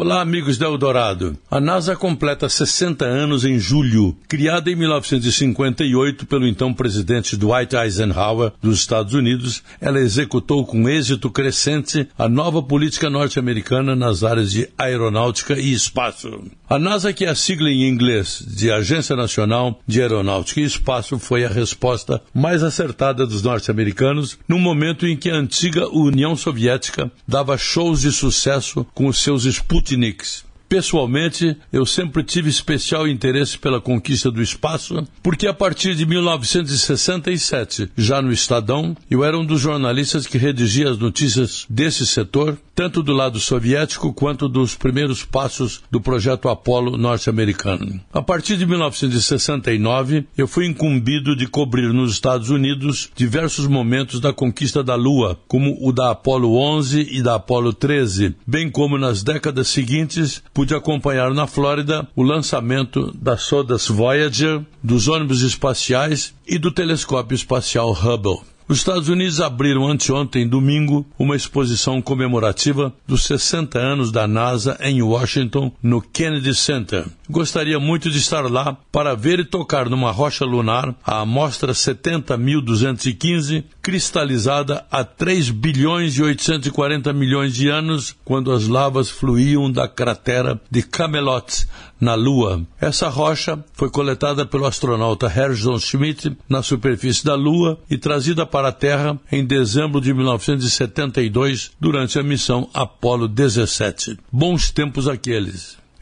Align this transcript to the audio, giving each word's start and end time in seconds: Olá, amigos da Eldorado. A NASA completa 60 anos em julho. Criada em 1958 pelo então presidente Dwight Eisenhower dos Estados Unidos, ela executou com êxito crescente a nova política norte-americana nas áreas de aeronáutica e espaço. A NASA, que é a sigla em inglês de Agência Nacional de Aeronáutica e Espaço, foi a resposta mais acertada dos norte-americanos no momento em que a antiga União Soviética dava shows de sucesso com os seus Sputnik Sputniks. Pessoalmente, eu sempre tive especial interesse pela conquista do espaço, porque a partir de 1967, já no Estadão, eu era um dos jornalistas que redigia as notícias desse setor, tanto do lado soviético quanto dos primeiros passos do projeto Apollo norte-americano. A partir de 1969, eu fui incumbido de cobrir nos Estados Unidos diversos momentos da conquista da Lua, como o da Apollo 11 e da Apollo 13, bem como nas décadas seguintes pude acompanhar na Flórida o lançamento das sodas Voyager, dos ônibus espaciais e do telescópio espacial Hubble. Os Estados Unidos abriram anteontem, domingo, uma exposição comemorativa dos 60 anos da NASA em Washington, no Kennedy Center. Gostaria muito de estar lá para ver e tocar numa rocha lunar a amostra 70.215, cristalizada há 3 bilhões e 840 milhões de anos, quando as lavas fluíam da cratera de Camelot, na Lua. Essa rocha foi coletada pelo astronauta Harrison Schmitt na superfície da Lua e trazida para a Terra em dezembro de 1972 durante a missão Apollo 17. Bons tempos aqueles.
Olá, 0.00 0.20
amigos 0.20 0.56
da 0.56 0.66
Eldorado. 0.66 1.36
A 1.50 1.60
NASA 1.60 1.96
completa 1.96 2.48
60 2.48 3.04
anos 3.04 3.44
em 3.44 3.58
julho. 3.58 4.16
Criada 4.28 4.70
em 4.70 4.76
1958 4.76 6.24
pelo 6.24 6.46
então 6.46 6.72
presidente 6.72 7.36
Dwight 7.36 7.74
Eisenhower 7.74 8.52
dos 8.62 8.78
Estados 8.78 9.12
Unidos, 9.12 9.60
ela 9.80 9.98
executou 9.98 10.64
com 10.64 10.88
êxito 10.88 11.28
crescente 11.28 12.08
a 12.16 12.28
nova 12.28 12.62
política 12.62 13.10
norte-americana 13.10 13.96
nas 13.96 14.22
áreas 14.22 14.52
de 14.52 14.68
aeronáutica 14.78 15.58
e 15.58 15.72
espaço. 15.72 16.44
A 16.70 16.78
NASA, 16.78 17.12
que 17.12 17.24
é 17.24 17.30
a 17.30 17.34
sigla 17.34 17.68
em 17.68 17.88
inglês 17.88 18.44
de 18.46 18.70
Agência 18.70 19.16
Nacional 19.16 19.80
de 19.84 20.00
Aeronáutica 20.00 20.60
e 20.60 20.64
Espaço, 20.64 21.18
foi 21.18 21.44
a 21.44 21.48
resposta 21.48 22.22
mais 22.32 22.62
acertada 22.62 23.26
dos 23.26 23.42
norte-americanos 23.42 24.38
no 24.46 24.60
momento 24.60 25.08
em 25.08 25.16
que 25.16 25.30
a 25.30 25.34
antiga 25.34 25.88
União 25.88 26.36
Soviética 26.36 27.10
dava 27.26 27.58
shows 27.58 28.02
de 28.02 28.12
sucesso 28.12 28.86
com 28.94 29.08
os 29.08 29.20
seus 29.20 29.44
Sputnik 29.44 29.87
Sputniks. 29.88 30.47
Pessoalmente, 30.68 31.56
eu 31.72 31.86
sempre 31.86 32.22
tive 32.22 32.50
especial 32.50 33.08
interesse 33.08 33.56
pela 33.58 33.80
conquista 33.80 34.30
do 34.30 34.42
espaço, 34.42 35.02
porque 35.22 35.46
a 35.46 35.54
partir 35.54 35.94
de 35.94 36.04
1967, 36.04 37.90
já 37.96 38.20
no 38.20 38.30
Estadão, 38.30 38.94
eu 39.10 39.24
era 39.24 39.38
um 39.38 39.46
dos 39.46 39.62
jornalistas 39.62 40.26
que 40.26 40.36
redigia 40.36 40.90
as 40.90 40.98
notícias 40.98 41.64
desse 41.70 42.06
setor, 42.06 42.58
tanto 42.74 43.02
do 43.02 43.14
lado 43.14 43.40
soviético 43.40 44.12
quanto 44.12 44.46
dos 44.46 44.74
primeiros 44.74 45.24
passos 45.24 45.82
do 45.90 46.00
projeto 46.00 46.50
Apollo 46.50 46.98
norte-americano. 46.98 48.00
A 48.12 48.20
partir 48.20 48.58
de 48.58 48.66
1969, 48.66 50.26
eu 50.36 50.46
fui 50.46 50.66
incumbido 50.66 51.34
de 51.34 51.46
cobrir 51.46 51.92
nos 51.94 52.12
Estados 52.12 52.50
Unidos 52.50 53.10
diversos 53.16 53.66
momentos 53.66 54.20
da 54.20 54.34
conquista 54.34 54.84
da 54.84 54.94
Lua, 54.94 55.40
como 55.48 55.78
o 55.80 55.92
da 55.92 56.10
Apollo 56.10 56.54
11 56.54 57.08
e 57.10 57.22
da 57.22 57.36
Apollo 57.36 57.72
13, 57.72 58.36
bem 58.46 58.70
como 58.70 58.98
nas 58.98 59.22
décadas 59.22 59.68
seguintes 59.68 60.42
pude 60.58 60.74
acompanhar 60.74 61.32
na 61.32 61.46
Flórida 61.46 62.08
o 62.16 62.22
lançamento 62.24 63.16
das 63.16 63.42
sodas 63.42 63.86
Voyager, 63.86 64.60
dos 64.82 65.06
ônibus 65.06 65.42
espaciais 65.42 66.34
e 66.44 66.58
do 66.58 66.72
telescópio 66.72 67.36
espacial 67.36 67.92
Hubble. 67.92 68.40
Os 68.66 68.78
Estados 68.78 69.08
Unidos 69.08 69.40
abriram 69.40 69.86
anteontem, 69.86 70.48
domingo, 70.48 71.06
uma 71.16 71.36
exposição 71.36 72.02
comemorativa 72.02 72.92
dos 73.06 73.22
60 73.22 73.78
anos 73.78 74.10
da 74.10 74.26
NASA 74.26 74.76
em 74.80 75.00
Washington, 75.00 75.70
no 75.80 76.02
Kennedy 76.02 76.52
Center. 76.52 77.06
Gostaria 77.30 77.78
muito 77.78 78.10
de 78.10 78.16
estar 78.16 78.50
lá 78.50 78.78
para 78.90 79.14
ver 79.14 79.40
e 79.40 79.44
tocar 79.44 79.90
numa 79.90 80.10
rocha 80.10 80.46
lunar 80.46 80.94
a 81.04 81.20
amostra 81.20 81.72
70.215, 81.72 83.64
cristalizada 83.82 84.86
há 84.90 85.04
3 85.04 85.50
bilhões 85.50 86.16
e 86.16 86.22
840 86.22 87.12
milhões 87.12 87.54
de 87.54 87.68
anos, 87.68 88.16
quando 88.24 88.50
as 88.50 88.66
lavas 88.66 89.10
fluíam 89.10 89.70
da 89.70 89.86
cratera 89.86 90.58
de 90.70 90.82
Camelot, 90.82 91.66
na 92.00 92.14
Lua. 92.14 92.62
Essa 92.80 93.08
rocha 93.08 93.62
foi 93.74 93.90
coletada 93.90 94.46
pelo 94.46 94.66
astronauta 94.66 95.28
Harrison 95.28 95.78
Schmitt 95.78 96.36
na 96.48 96.62
superfície 96.62 97.24
da 97.24 97.34
Lua 97.34 97.78
e 97.90 97.98
trazida 97.98 98.46
para 98.46 98.68
a 98.68 98.72
Terra 98.72 99.18
em 99.30 99.44
dezembro 99.44 100.00
de 100.00 100.14
1972 100.14 101.72
durante 101.80 102.18
a 102.18 102.22
missão 102.22 102.70
Apollo 102.72 103.28
17. 103.28 104.16
Bons 104.30 104.70
tempos 104.70 105.08
aqueles. 105.08 105.76